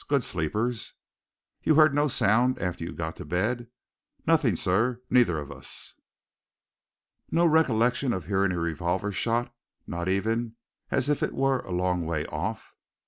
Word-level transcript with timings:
Good 0.07 0.23
sleepers." 0.23 0.93
"You 1.61 1.75
heard 1.75 1.93
no 1.93 2.07
sound 2.07 2.57
after 2.57 2.83
you 2.83 2.91
got 2.91 3.15
to 3.17 3.23
bed?" 3.23 3.67
"Nothing, 4.25 4.55
sir 4.55 4.99
neither 5.11 5.37
of 5.37 5.51
us." 5.51 5.93
"No 7.29 7.45
recollection 7.45 8.11
of 8.11 8.25
hearing 8.25 8.51
a 8.51 8.57
revolver 8.59 9.11
shot? 9.11 9.53
not 9.85 10.07
even 10.07 10.55
as 10.89 11.07
if 11.07 11.21
it 11.21 11.35
were 11.35 11.59
a 11.59 11.71
long 11.71 12.03
way 12.07 12.25
off?" 12.25 12.73